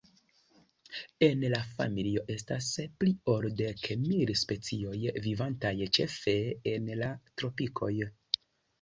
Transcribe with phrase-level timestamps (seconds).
[1.27, 2.71] En la familio estas
[3.03, 4.97] pli ol dek mil specioj,
[5.29, 6.37] vivantaj ĉefe
[6.77, 7.97] en la tropikoj.